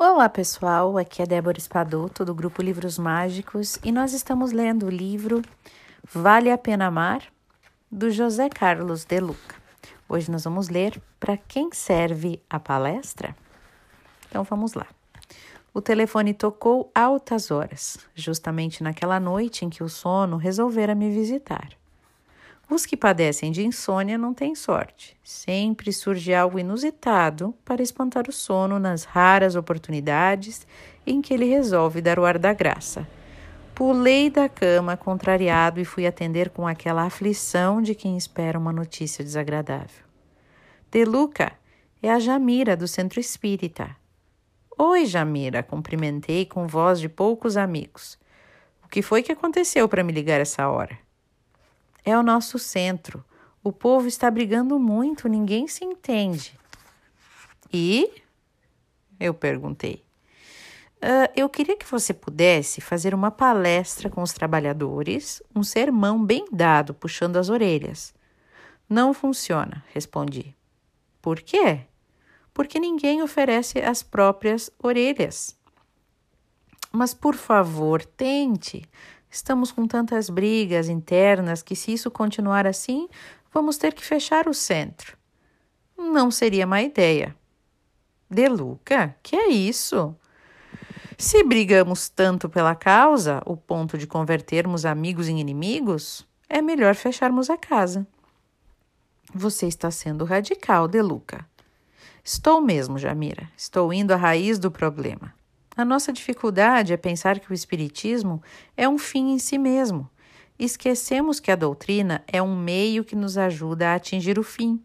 Olá 0.00 0.28
pessoal, 0.28 0.96
aqui 0.96 1.22
é 1.22 1.26
Débora 1.26 1.58
Espadoto 1.58 2.24
do 2.24 2.32
grupo 2.32 2.62
Livros 2.62 3.00
Mágicos 3.00 3.80
e 3.82 3.90
nós 3.90 4.12
estamos 4.12 4.52
lendo 4.52 4.86
o 4.86 4.88
livro 4.88 5.42
Vale 6.14 6.52
a 6.52 6.56
Pena 6.56 6.86
Amar, 6.86 7.24
do 7.90 8.08
José 8.08 8.48
Carlos 8.48 9.04
de 9.04 9.18
Luca. 9.18 9.56
Hoje 10.08 10.30
nós 10.30 10.44
vamos 10.44 10.68
ler 10.68 11.02
Para 11.18 11.36
quem 11.36 11.72
serve 11.72 12.40
a 12.48 12.60
palestra? 12.60 13.34
Então 14.28 14.44
vamos 14.44 14.74
lá. 14.74 14.86
O 15.74 15.82
telefone 15.82 16.32
tocou 16.32 16.92
altas 16.94 17.50
horas, 17.50 17.98
justamente 18.14 18.84
naquela 18.84 19.18
noite 19.18 19.64
em 19.64 19.68
que 19.68 19.82
o 19.82 19.88
sono 19.88 20.36
resolvera 20.36 20.94
me 20.94 21.10
visitar. 21.10 21.77
Os 22.70 22.84
que 22.84 22.98
padecem 22.98 23.50
de 23.50 23.64
insônia 23.64 24.18
não 24.18 24.34
têm 24.34 24.54
sorte. 24.54 25.16
Sempre 25.24 25.90
surge 25.90 26.34
algo 26.34 26.58
inusitado 26.58 27.54
para 27.64 27.82
espantar 27.82 28.28
o 28.28 28.32
sono 28.32 28.78
nas 28.78 29.04
raras 29.04 29.56
oportunidades 29.56 30.66
em 31.06 31.22
que 31.22 31.32
ele 31.32 31.46
resolve 31.46 32.02
dar 32.02 32.18
o 32.18 32.26
ar 32.26 32.38
da 32.38 32.52
graça. 32.52 33.08
Pulei 33.74 34.28
da 34.28 34.48
cama, 34.48 34.96
contrariado, 34.96 35.80
e 35.80 35.84
fui 35.84 36.06
atender 36.06 36.50
com 36.50 36.66
aquela 36.66 37.04
aflição 37.04 37.80
de 37.80 37.94
quem 37.94 38.18
espera 38.18 38.58
uma 38.58 38.72
notícia 38.72 39.24
desagradável. 39.24 40.04
Deluca, 40.90 41.52
é 42.02 42.10
a 42.10 42.18
Jamira 42.18 42.76
do 42.76 42.86
Centro 42.86 43.18
Espírita. 43.18 43.96
Oi, 44.76 45.06
Jamira, 45.06 45.62
cumprimentei 45.62 46.44
com 46.44 46.66
voz 46.66 47.00
de 47.00 47.08
poucos 47.08 47.56
amigos. 47.56 48.18
O 48.84 48.88
que 48.88 49.00
foi 49.00 49.22
que 49.22 49.32
aconteceu 49.32 49.88
para 49.88 50.04
me 50.04 50.12
ligar 50.12 50.40
essa 50.40 50.68
hora? 50.68 51.07
É 52.08 52.16
o 52.16 52.22
nosso 52.22 52.58
centro. 52.58 53.22
O 53.62 53.70
povo 53.70 54.08
está 54.08 54.30
brigando 54.30 54.78
muito, 54.78 55.28
ninguém 55.28 55.68
se 55.68 55.84
entende. 55.84 56.58
E? 57.70 58.10
Eu 59.20 59.34
perguntei. 59.34 60.02
Uh, 61.02 61.28
eu 61.36 61.50
queria 61.50 61.76
que 61.76 61.84
você 61.84 62.14
pudesse 62.14 62.80
fazer 62.80 63.14
uma 63.14 63.30
palestra 63.30 64.08
com 64.08 64.22
os 64.22 64.32
trabalhadores, 64.32 65.42
um 65.54 65.62
sermão 65.62 66.24
bem 66.24 66.46
dado, 66.50 66.94
puxando 66.94 67.36
as 67.36 67.50
orelhas. 67.50 68.14
Não 68.88 69.12
funciona, 69.12 69.84
respondi. 69.92 70.56
Por 71.20 71.42
quê? 71.42 71.80
Porque 72.54 72.80
ninguém 72.80 73.20
oferece 73.20 73.80
as 73.80 74.02
próprias 74.02 74.70
orelhas. 74.82 75.54
Mas, 76.90 77.12
por 77.12 77.34
favor, 77.34 78.02
tente. 78.02 78.88
Estamos 79.30 79.70
com 79.70 79.86
tantas 79.86 80.30
brigas 80.30 80.88
internas 80.88 81.62
que, 81.62 81.76
se 81.76 81.92
isso 81.92 82.10
continuar 82.10 82.66
assim, 82.66 83.08
vamos 83.52 83.76
ter 83.76 83.92
que 83.92 84.04
fechar 84.04 84.48
o 84.48 84.54
centro. 84.54 85.16
Não 85.96 86.30
seria 86.30 86.66
má 86.66 86.82
ideia. 86.82 87.34
Deluca, 88.30 89.14
que 89.22 89.36
é 89.36 89.48
isso? 89.48 90.14
Se 91.16 91.42
brigamos 91.42 92.08
tanto 92.08 92.48
pela 92.48 92.74
causa, 92.74 93.42
o 93.44 93.56
ponto 93.56 93.98
de 93.98 94.06
convertermos 94.06 94.86
amigos 94.86 95.28
em 95.28 95.40
inimigos, 95.40 96.26
é 96.48 96.62
melhor 96.62 96.94
fecharmos 96.94 97.50
a 97.50 97.56
casa. 97.56 98.06
Você 99.34 99.66
está 99.66 99.90
sendo 99.90 100.24
radical, 100.24 100.88
Deluca. 100.88 101.44
Estou 102.24 102.60
mesmo, 102.60 102.98
Jamira. 102.98 103.50
Estou 103.56 103.92
indo 103.92 104.12
à 104.12 104.16
raiz 104.16 104.58
do 104.58 104.70
problema. 104.70 105.34
A 105.78 105.84
nossa 105.84 106.12
dificuldade 106.12 106.92
é 106.92 106.96
pensar 106.96 107.38
que 107.38 107.52
o 107.52 107.54
Espiritismo 107.54 108.42
é 108.76 108.88
um 108.88 108.98
fim 108.98 109.30
em 109.30 109.38
si 109.38 109.56
mesmo. 109.56 110.10
Esquecemos 110.58 111.38
que 111.38 111.52
a 111.52 111.54
doutrina 111.54 112.24
é 112.26 112.42
um 112.42 112.56
meio 112.56 113.04
que 113.04 113.14
nos 113.14 113.38
ajuda 113.38 113.90
a 113.90 113.94
atingir 113.94 114.40
o 114.40 114.42
fim, 114.42 114.82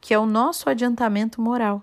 que 0.00 0.12
é 0.12 0.18
o 0.18 0.26
nosso 0.26 0.68
adiantamento 0.68 1.40
moral. 1.40 1.80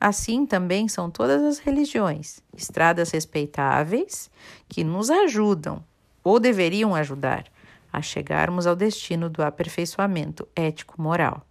Assim 0.00 0.44
também 0.44 0.88
são 0.88 1.08
todas 1.08 1.40
as 1.40 1.60
religiões, 1.60 2.40
estradas 2.52 3.12
respeitáveis 3.12 4.28
que 4.68 4.82
nos 4.82 5.08
ajudam, 5.08 5.80
ou 6.24 6.40
deveriam 6.40 6.96
ajudar, 6.96 7.44
a 7.92 8.02
chegarmos 8.02 8.66
ao 8.66 8.74
destino 8.74 9.30
do 9.30 9.40
aperfeiçoamento 9.40 10.48
ético-moral. 10.56 11.46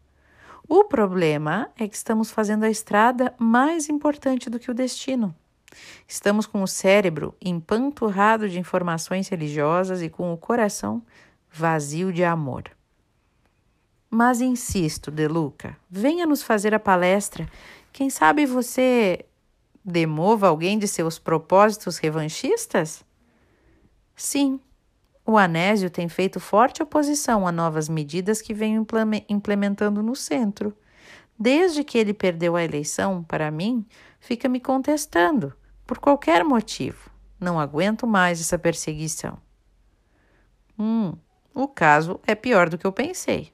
O 0.68 0.84
problema 0.84 1.70
é 1.80 1.88
que 1.88 1.96
estamos 1.96 2.30
fazendo 2.30 2.66
a 2.66 2.70
estrada 2.70 3.34
mais 3.40 3.88
importante 3.88 4.50
do 4.50 4.60
que 4.60 4.70
o 4.70 4.74
destino. 4.74 5.34
Estamos 6.08 6.46
com 6.46 6.62
o 6.64 6.68
cérebro 6.68 7.36
empanturrado 7.42 8.48
de 8.50 8.60
informações 8.60 9.28
religiosas 9.28 10.02
e 10.02 10.10
com 10.10 10.34
o 10.34 10.38
coração 10.38 11.04
vazio 11.52 12.12
de 12.12 12.24
amor. 12.24 12.64
Mas 14.10 14.40
insisto, 14.42 15.12
Deluca, 15.12 15.78
venha 15.90 16.26
nos 16.26 16.42
fazer 16.42 16.74
a 16.74 16.80
palestra. 16.80 17.50
Quem 17.92 18.10
sabe 18.10 18.46
você 18.46 19.26
demova 19.84 20.48
alguém 20.48 20.80
de 20.80 20.88
seus 20.88 21.20
propósitos 21.20 21.98
revanchistas? 21.98 23.04
Sim, 24.16 24.60
o 25.26 25.38
Anésio 25.38 25.90
tem 25.90 26.08
feito 26.08 26.40
forte 26.40 26.82
oposição 26.82 27.46
a 27.46 27.52
novas 27.52 27.90
medidas 27.90 28.42
que 28.42 28.54
venho 28.54 28.86
implementando 29.28 30.02
no 30.02 30.16
centro. 30.16 30.74
Desde 31.38 31.84
que 31.84 31.98
ele 31.98 32.14
perdeu 32.14 32.56
a 32.56 32.64
eleição, 32.64 33.22
para 33.24 33.52
mim, 33.52 33.86
fica 34.20 34.48
me 34.48 34.60
contestando, 34.60 35.54
por 35.88 35.98
qualquer 35.98 36.44
motivo. 36.44 37.10
Não 37.40 37.60
aguento 37.60 38.06
mais 38.06 38.42
essa 38.42 38.60
perseguição. 38.60 39.38
Hum, 40.78 41.14
o 41.54 41.68
caso 41.68 42.20
é 42.28 42.36
pior 42.36 42.70
do 42.70 42.78
que 42.78 42.86
eu 42.86 42.92
pensei. 42.92 43.54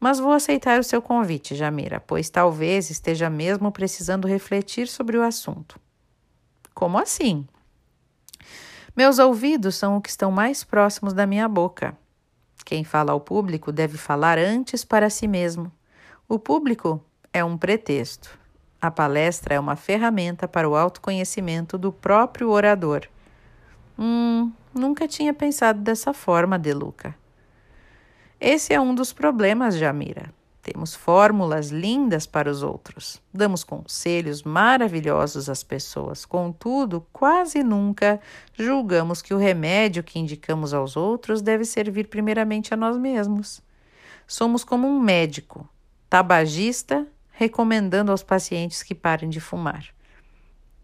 Mas 0.00 0.18
vou 0.18 0.32
aceitar 0.32 0.80
o 0.80 0.84
seu 0.84 1.02
convite, 1.02 1.54
Jamira, 1.54 2.00
pois 2.00 2.30
talvez 2.30 2.88
esteja 2.88 3.28
mesmo 3.28 3.70
precisando 3.70 4.26
refletir 4.26 4.88
sobre 4.88 5.18
o 5.18 5.22
assunto. 5.22 5.78
Como 6.72 6.98
assim? 6.98 7.46
Meus 8.96 9.18
ouvidos 9.18 9.76
são 9.76 9.96
o 9.96 10.00
que 10.00 10.08
estão 10.08 10.30
mais 10.30 10.64
próximos 10.64 11.12
da 11.12 11.26
minha 11.26 11.48
boca. 11.48 11.96
Quem 12.64 12.84
fala 12.84 13.12
ao 13.12 13.20
público 13.20 13.72
deve 13.72 13.98
falar 13.98 14.38
antes 14.38 14.84
para 14.84 15.10
si 15.10 15.26
mesmo. 15.26 15.70
O 16.28 16.38
público 16.38 17.04
é 17.32 17.44
um 17.44 17.56
pretexto. 17.56 18.38
A 18.80 18.90
palestra 18.90 19.54
é 19.54 19.60
uma 19.60 19.74
ferramenta 19.74 20.46
para 20.46 20.68
o 20.68 20.76
autoconhecimento 20.76 21.76
do 21.76 21.92
próprio 21.92 22.50
orador. 22.50 23.02
Hum, 23.98 24.52
nunca 24.72 25.08
tinha 25.08 25.34
pensado 25.34 25.80
dessa 25.80 26.14
forma, 26.14 26.56
Deluca. 26.56 27.14
Esse 28.40 28.72
é 28.72 28.80
um 28.80 28.94
dos 28.94 29.12
problemas, 29.12 29.76
Jamira. 29.76 30.32
Temos 30.62 30.94
fórmulas 30.94 31.70
lindas 31.70 32.24
para 32.24 32.48
os 32.48 32.62
outros. 32.62 33.20
Damos 33.34 33.64
conselhos 33.64 34.44
maravilhosos 34.44 35.48
às 35.48 35.64
pessoas. 35.64 36.24
Contudo, 36.24 37.04
quase 37.12 37.64
nunca 37.64 38.20
julgamos 38.54 39.20
que 39.20 39.34
o 39.34 39.38
remédio 39.38 40.04
que 40.04 40.20
indicamos 40.20 40.72
aos 40.72 40.96
outros 40.96 41.42
deve 41.42 41.64
servir 41.64 42.08
primeiramente 42.08 42.72
a 42.72 42.76
nós 42.76 42.96
mesmos. 42.96 43.60
Somos 44.26 44.62
como 44.62 44.86
um 44.86 45.00
médico, 45.00 45.68
tabagista 46.08 47.06
recomendando 47.38 48.10
aos 48.10 48.24
pacientes 48.24 48.82
que 48.82 48.96
parem 48.96 49.30
de 49.30 49.38
fumar. 49.38 49.86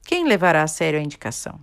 Quem 0.06 0.25
levará 0.25 0.62
a 0.62 0.69
sério 0.69 1.00
a 1.00 1.03
indicação? 1.03 1.59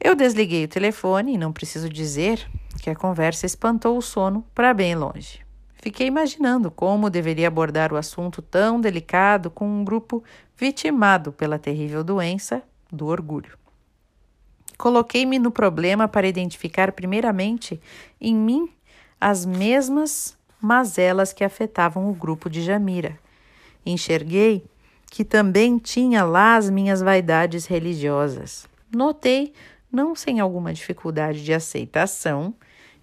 Eu 0.00 0.14
desliguei 0.14 0.64
o 0.64 0.68
telefone 0.68 1.34
e 1.34 1.38
não 1.38 1.52
preciso 1.52 1.88
dizer 1.88 2.48
que 2.80 2.88
a 2.88 2.94
conversa 2.94 3.46
espantou 3.46 3.98
o 3.98 4.02
sono 4.02 4.46
para 4.54 4.72
bem 4.72 4.94
longe. 4.94 5.44
Fiquei 5.82 6.06
imaginando 6.06 6.70
como 6.70 7.10
deveria 7.10 7.48
abordar 7.48 7.92
o 7.92 7.96
assunto 7.96 8.40
tão 8.40 8.80
delicado 8.80 9.50
com 9.50 9.66
um 9.66 9.84
grupo 9.84 10.22
vitimado 10.56 11.32
pela 11.32 11.58
terrível 11.58 12.04
doença 12.04 12.62
do 12.92 13.06
orgulho. 13.06 13.58
Coloquei-me 14.78 15.40
no 15.40 15.50
problema 15.50 16.06
para 16.06 16.28
identificar 16.28 16.92
primeiramente 16.92 17.80
em 18.20 18.36
mim 18.36 18.70
as 19.20 19.44
mesmas 19.44 20.38
mazelas 20.64 21.32
que 21.32 21.44
afetavam 21.44 22.08
o 22.08 22.14
grupo 22.14 22.48
de 22.48 22.62
Jamira. 22.62 23.18
Enxerguei 23.84 24.64
que 25.10 25.22
também 25.22 25.78
tinha 25.78 26.24
lá 26.24 26.56
as 26.56 26.70
minhas 26.70 27.02
vaidades 27.02 27.66
religiosas. 27.66 28.66
Notei, 28.90 29.52
não 29.92 30.14
sem 30.16 30.40
alguma 30.40 30.72
dificuldade 30.72 31.44
de 31.44 31.52
aceitação, 31.52 32.54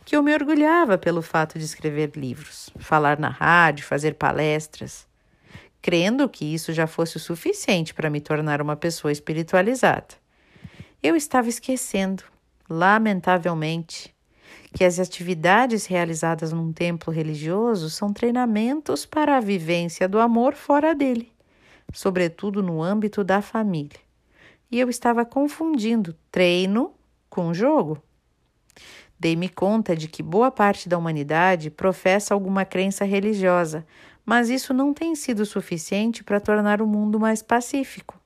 que 0.04 0.16
eu 0.16 0.24
me 0.24 0.34
orgulhava 0.34 0.98
pelo 0.98 1.22
fato 1.22 1.60
de 1.60 1.64
escrever 1.64 2.12
livros, 2.16 2.72
falar 2.80 3.20
na 3.20 3.30
rádio, 3.30 3.86
fazer 3.86 4.16
palestras, 4.16 5.08
crendo 5.82 6.28
que 6.28 6.44
isso 6.44 6.74
já 6.74 6.88
fosse 6.88 7.18
o 7.18 7.20
suficiente 7.20 7.94
para 7.94 8.10
me 8.10 8.20
tornar 8.20 8.60
uma 8.60 8.76
pessoa 8.76 9.12
espiritualizada. 9.12 10.16
Eu 11.04 11.16
estava 11.16 11.48
esquecendo, 11.48 12.24
lamentavelmente, 12.68 14.14
que 14.74 14.84
as 14.84 15.00
atividades 15.00 15.86
realizadas 15.86 16.54
num 16.54 16.72
templo 16.72 17.12
religioso 17.12 17.90
são 17.90 18.14
treinamentos 18.14 19.06
para 19.06 19.38
a 19.38 19.42
vivência 19.42 20.08
do 20.08 20.20
amor 20.20 20.54
fora 20.54 20.96
dele, 20.96 21.32
sobretudo 21.94 22.64
no 22.64 22.82
âmbito 22.82 23.24
da 23.24 23.42
família. 23.42 24.00
E 24.72 24.80
eu 24.80 24.90
estava 24.90 25.26
confundindo 25.26 26.16
treino 26.32 26.94
com 27.30 27.54
jogo. 27.54 28.02
Dei-me 29.20 29.50
conta 29.50 29.96
de 29.96 30.08
que 30.08 30.24
boa 30.24 30.50
parte 30.50 30.88
da 30.88 30.98
humanidade 30.98 31.70
professa 31.70 32.34
alguma 32.34 32.64
crença 32.64 33.04
religiosa, 33.04 33.86
mas 34.26 34.50
isso 34.50 34.74
não 34.74 34.94
tem 34.94 35.16
sido 35.16 35.46
suficiente 35.46 36.24
para 36.24 36.40
tornar 36.40 36.82
o 36.82 36.88
mundo 36.88 37.20
mais 37.20 37.42
pacífico. 37.42 38.21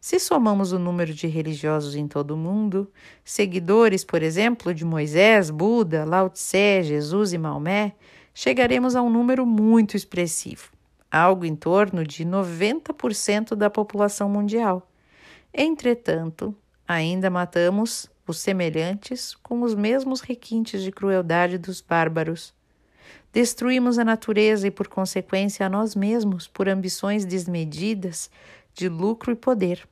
Se 0.00 0.20
somamos 0.20 0.72
o 0.72 0.78
número 0.78 1.12
de 1.12 1.26
religiosos 1.26 1.96
em 1.96 2.06
todo 2.06 2.32
o 2.32 2.36
mundo, 2.36 2.90
seguidores, 3.24 4.04
por 4.04 4.22
exemplo, 4.22 4.72
de 4.72 4.84
Moisés, 4.84 5.50
Buda, 5.50 6.04
Lao 6.04 6.30
Tse, 6.30 6.82
Jesus 6.84 7.32
e 7.32 7.38
Maomé, 7.38 7.94
chegaremos 8.32 8.94
a 8.94 9.02
um 9.02 9.10
número 9.10 9.44
muito 9.44 9.96
expressivo, 9.96 10.70
algo 11.10 11.44
em 11.44 11.56
torno 11.56 12.04
de 12.04 12.24
90% 12.24 13.56
da 13.56 13.68
população 13.68 14.28
mundial. 14.28 14.88
Entretanto, 15.52 16.54
ainda 16.86 17.28
matamos 17.28 18.08
os 18.24 18.38
semelhantes 18.38 19.34
com 19.34 19.62
os 19.62 19.74
mesmos 19.74 20.20
requintes 20.20 20.82
de 20.82 20.92
crueldade 20.92 21.58
dos 21.58 21.80
bárbaros. 21.80 22.54
Destruímos 23.32 23.98
a 23.98 24.04
natureza 24.04 24.68
e, 24.68 24.70
por 24.70 24.86
consequência, 24.86 25.66
a 25.66 25.68
nós 25.68 25.96
mesmos 25.96 26.46
por 26.46 26.68
ambições 26.68 27.24
desmedidas 27.24 28.30
de 28.78 28.88
lucro 28.88 29.32
e 29.32 29.34
poder. 29.34 29.88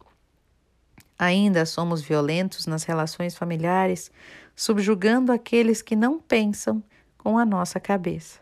Ainda 1.19 1.67
somos 1.67 2.03
violentos 2.03 2.67
nas 2.67 2.85
relações 2.85 3.37
familiares, 3.37 4.13
subjugando 4.55 5.33
aqueles 5.33 5.83
que 5.83 5.97
não 5.97 6.21
pensam 6.21 6.81
com 7.19 7.37
a 7.37 7.45
nossa 7.45 7.81
cabeça. 7.81 8.39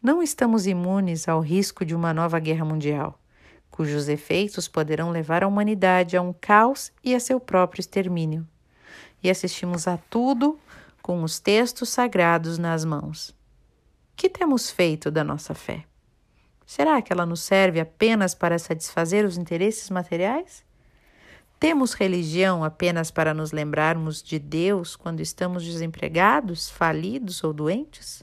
Não 0.00 0.22
estamos 0.22 0.68
imunes 0.68 1.28
ao 1.28 1.40
risco 1.40 1.84
de 1.84 1.92
uma 1.92 2.14
nova 2.14 2.38
guerra 2.38 2.64
mundial, 2.64 3.18
cujos 3.68 4.08
efeitos 4.08 4.68
poderão 4.68 5.10
levar 5.10 5.42
a 5.42 5.48
humanidade 5.48 6.16
a 6.16 6.22
um 6.22 6.32
caos 6.32 6.92
e 7.02 7.12
a 7.12 7.18
seu 7.18 7.40
próprio 7.40 7.80
extermínio. 7.80 8.46
E 9.20 9.28
assistimos 9.28 9.88
a 9.88 9.96
tudo 10.08 10.56
com 11.02 11.24
os 11.24 11.40
textos 11.40 11.88
sagrados 11.88 12.58
nas 12.58 12.84
mãos. 12.84 13.34
Que 14.14 14.30
temos 14.30 14.70
feito 14.70 15.10
da 15.10 15.24
nossa 15.24 15.52
fé? 15.52 15.84
Será 16.68 17.00
que 17.00 17.10
ela 17.10 17.24
nos 17.24 17.40
serve 17.40 17.80
apenas 17.80 18.34
para 18.34 18.58
satisfazer 18.58 19.24
os 19.24 19.38
interesses 19.38 19.88
materiais? 19.88 20.62
Temos 21.58 21.94
religião 21.94 22.62
apenas 22.62 23.10
para 23.10 23.32
nos 23.32 23.52
lembrarmos 23.52 24.22
de 24.22 24.38
Deus 24.38 24.94
quando 24.94 25.20
estamos 25.20 25.64
desempregados, 25.64 26.68
falidos 26.68 27.42
ou 27.42 27.54
doentes? 27.54 28.22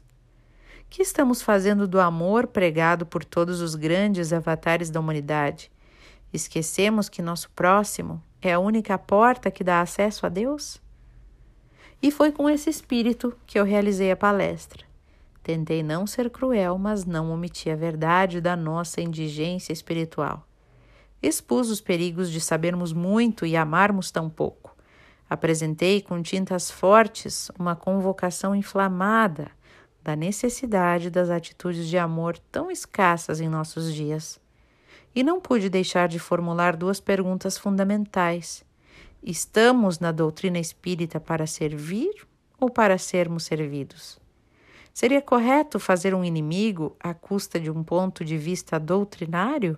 Que 0.91 1.01
estamos 1.01 1.41
fazendo 1.41 1.87
do 1.87 1.99
amor 1.99 2.45
pregado 2.45 3.03
por 3.03 3.25
todos 3.25 3.61
os 3.61 3.73
grandes 3.73 4.31
avatares 4.31 4.91
da 4.91 4.99
humanidade? 4.99 5.71
Esquecemos 6.31 7.09
que 7.09 7.23
nosso 7.23 7.49
próximo 7.49 8.21
é 8.39 8.53
a 8.53 8.59
única 8.59 8.95
porta 8.95 9.49
que 9.49 9.63
dá 9.63 9.81
acesso 9.81 10.23
a 10.23 10.29
Deus? 10.29 10.79
E 11.99 12.11
foi 12.11 12.31
com 12.31 12.47
esse 12.47 12.69
espírito 12.69 13.35
que 13.47 13.57
eu 13.57 13.65
realizei 13.65 14.11
a 14.11 14.15
palestra. 14.15 14.85
Tentei 15.45 15.83
não 15.83 16.07
ser 16.07 16.31
cruel, 16.31 16.75
mas 16.75 17.05
não 17.05 17.31
omiti 17.31 17.69
a 17.69 17.75
verdade 17.75 18.41
da 18.41 18.55
nossa 18.55 18.99
indigência 18.99 19.71
espiritual. 19.71 20.43
Expus 21.21 21.69
os 21.69 21.79
perigos 21.79 22.31
de 22.31 22.41
sabermos 22.41 22.91
muito 22.91 23.45
e 23.45 23.55
amarmos 23.55 24.09
tão 24.09 24.27
pouco. 24.27 24.75
Apresentei 25.29 26.01
com 26.01 26.19
tintas 26.19 26.71
fortes 26.71 27.51
uma 27.59 27.75
convocação 27.75 28.55
inflamada 28.55 29.51
da 30.03 30.15
necessidade 30.15 31.11
das 31.11 31.29
atitudes 31.29 31.87
de 31.87 31.97
amor 31.99 32.39
tão 32.51 32.71
escassas 32.71 33.39
em 33.39 33.47
nossos 33.47 33.93
dias. 33.93 34.39
E 35.13 35.21
não 35.21 35.39
pude 35.39 35.69
deixar 35.69 36.07
de 36.07 36.17
formular 36.17 36.75
duas 36.75 36.99
perguntas 36.99 37.55
fundamentais: 37.55 38.65
Estamos 39.21 39.99
na 39.99 40.11
doutrina 40.11 40.57
espírita 40.57 41.19
para 41.19 41.45
servir 41.45 42.25
ou 42.59 42.67
para 42.67 42.97
sermos 42.97 43.43
servidos? 43.43 44.24
Seria 44.95 45.21
correto 45.21 45.77
fazer 45.77 46.15
um 46.15 46.23
inimigo 46.23 46.95
à 47.01 47.13
custa 47.13 47.59
de 47.59 47.69
um 47.69 47.83
ponto 47.83 48.23
de 48.23 48.37
vista 48.37 48.79
doutrinário? 48.79 49.77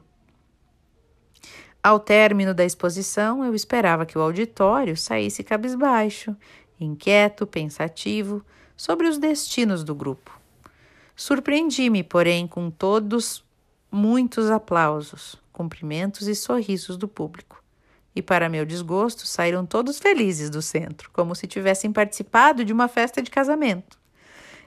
Ao 1.81 1.99
término 1.99 2.53
da 2.53 2.63
exposição, 2.63 3.43
eu 3.43 3.55
esperava 3.55 4.05
que 4.05 4.15
o 4.15 4.21
auditório 4.21 4.95
saísse 4.95 5.43
cabisbaixo, 5.43 6.37
inquieto, 6.79 7.47
pensativo 7.47 8.45
sobre 8.75 9.07
os 9.07 9.17
destinos 9.17 9.83
do 9.83 9.95
grupo. 9.95 10.39
Surpreendi-me, 11.15 12.03
porém, 12.03 12.45
com 12.45 12.69
todos 12.69 13.43
muitos 13.91 14.51
aplausos, 14.51 15.35
cumprimentos 15.51 16.27
e 16.27 16.35
sorrisos 16.35 16.95
do 16.95 17.07
público. 17.07 17.63
E, 18.15 18.21
para 18.21 18.49
meu 18.49 18.67
desgosto, 18.67 19.25
saíram 19.25 19.65
todos 19.65 19.97
felizes 19.97 20.51
do 20.51 20.61
centro, 20.61 21.09
como 21.11 21.33
se 21.33 21.47
tivessem 21.47 21.91
participado 21.91 22.63
de 22.63 22.71
uma 22.71 22.87
festa 22.87 23.19
de 23.19 23.31
casamento. 23.31 23.97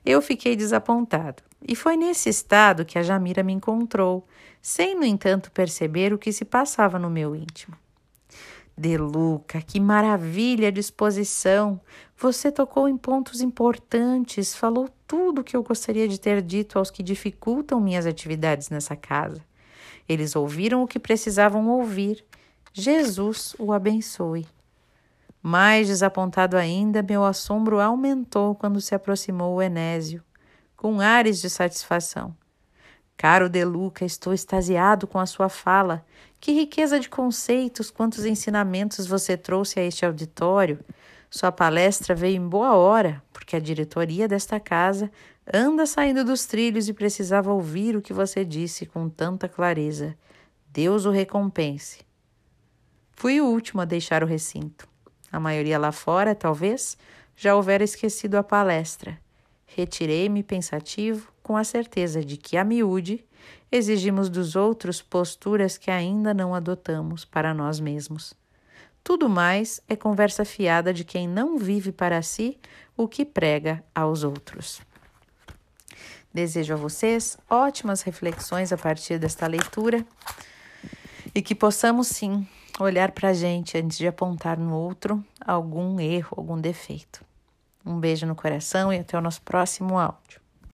Eu 0.05 0.23
fiquei 0.23 0.57
desapontado. 0.57 1.43
E 1.67 1.77
foi 1.77 1.97
nesse 1.97 2.29
estado 2.29 2.85
que 2.85 2.99
a 2.99 3.03
Jamira 3.03 3.43
me 3.43 3.53
encontrou, 3.53 4.27
sem, 4.63 4.95
no 4.95 5.05
entanto, 5.05 5.51
perceber 5.53 6.13
o 6.13 6.19
que 6.19 6.33
se 6.33 6.45
passava 6.45 6.99
no 6.99 7.11
meu 7.11 7.37
íntimo. 7.37 7.77
Deluca, 8.77 9.61
que 9.61 9.79
maravilha 9.79 10.73
de 10.73 10.81
exposição! 10.81 11.79
Você 12.17 12.51
tocou 12.51 12.89
em 12.89 12.97
pontos 12.97 13.43
importantes, 13.43 14.55
falou 14.57 14.89
tudo 15.07 15.43
o 15.43 15.45
que 15.45 15.55
eu 15.55 15.63
gostaria 15.63 16.09
de 16.09 16.19
ter 16.19 16.41
dito 16.41 16.79
aos 16.79 16.91
que 16.91 17.03
dificultam 17.03 17.79
minhas 17.79 18.07
atividades 18.07 18.71
nessa 18.71 18.97
casa. 18.97 19.45
Eles 20.09 20.35
ouviram 20.35 20.83
o 20.83 20.87
que 20.87 20.99
precisavam 20.99 21.69
ouvir. 21.69 22.25
Jesus 22.73 23.55
o 23.59 23.73
abençoe. 23.73 24.47
Mais 25.43 25.89
desapontado 25.89 26.57
ainda, 26.57 27.03
meu 27.03 27.25
assombro 27.25 27.81
aumentou 27.81 28.55
quando 28.55 28.81
se 28.81 28.95
aproximou 28.95 29.55
o 29.55 29.63
Enésio, 29.63 30.23
com 30.77 31.01
ares 31.01 31.41
de 31.41 31.49
satisfação. 31.49 32.37
Caro 33.17 33.49
De 33.49 33.65
Luca, 33.65 34.05
estou 34.05 34.33
extasiado 34.33 35.07
com 35.07 35.19
a 35.19 35.27
sua 35.27 35.49
fala. 35.49 36.05
Que 36.41 36.53
riqueza 36.53 36.99
de 36.99 37.09
conceitos, 37.09 37.91
quantos 37.91 38.25
ensinamentos 38.25 39.07
você 39.07 39.37
trouxe 39.37 39.79
a 39.79 39.83
este 39.85 40.07
auditório. 40.07 40.79
Sua 41.31 41.53
palestra 41.53 42.15
veio 42.15 42.37
em 42.37 42.49
boa 42.49 42.75
hora, 42.77 43.23
porque 43.33 43.57
a 43.57 43.61
diretoria 43.61 44.27
desta 44.27 44.59
casa 44.59 45.11
anda 45.53 45.87
saindo 45.87 46.25
dos 46.25 46.47
trilhos 46.47 46.89
e 46.89 46.95
precisava 46.95 47.53
ouvir 47.53 47.95
o 47.95 48.03
que 48.03 48.13
você 48.13 48.45
disse 48.45 48.87
com 48.87 49.09
tanta 49.09 49.49
clareza. 49.49 50.17
Deus 50.69 51.05
o 51.05 51.11
recompense. 51.11 52.01
Fui 53.13 53.41
o 53.41 53.47
último 53.47 53.83
a 53.83 53.85
deixar 53.85 54.23
o 54.23 54.27
recinto. 54.27 54.90
A 55.33 55.39
maioria 55.39 55.79
lá 55.79 55.93
fora, 55.93 56.35
talvez, 56.35 56.97
já 57.37 57.55
houvera 57.55 57.85
esquecido 57.85 58.37
a 58.37 58.43
palestra. 58.43 59.19
Retirei-me 59.67 60.43
pensativo, 60.43 61.33
com 61.43 61.57
a 61.57 61.65
certeza 61.65 62.25
de 62.25 62.37
que, 62.37 62.57
a 62.57 62.65
miúde, 62.65 63.25
exigimos 63.71 64.29
dos 64.29 64.57
outros 64.57 65.01
posturas 65.01 65.79
que 65.79 65.91
ainda 65.91 66.35
não 66.35 66.55
adotamos 66.55 67.25
para 67.25 67.55
nós 67.55 67.79
mesmos. 67.79 68.35
Tudo 69.03 69.29
mais 69.29 69.81
é 69.89 69.97
conversa 69.97 70.45
fiada 70.45 70.93
de 70.93 71.05
quem 71.05 71.27
não 71.27 71.57
vive 71.57 71.91
para 71.93 72.21
si 72.21 72.59
o 72.97 73.09
que 73.09 73.25
prega 73.25 73.83
aos 73.95 74.25
outros. 74.25 74.81
Desejo 76.33 76.75
a 76.75 76.77
vocês 76.77 77.39
ótimas 77.49 78.03
reflexões 78.03 78.73
a 78.73 78.77
partir 78.77 79.19
desta 79.19 79.47
leitura 79.47 80.05
e 81.35 81.43
que 81.43 81.55
possamos 81.55 82.09
sim 82.09 82.47
olhar 82.83 83.13
para 83.13 83.31
a 83.31 83.35
gente 83.35 83.77
antes 83.77 83.99
de 83.99 84.07
apontar 84.07 84.59
no 84.59 84.75
outro 84.75 85.25
algum 85.45 86.01
erro, 86.01 86.35
algum 86.37 86.61
defeito. 86.61 87.25
Um 87.85 87.99
beijo 87.99 88.27
no 88.27 88.35
coração 88.35 88.93
e 88.93 88.99
até 88.99 89.17
o 89.17 89.21
nosso 89.21 89.43
próximo 89.43 89.99
áudio. 89.99 90.40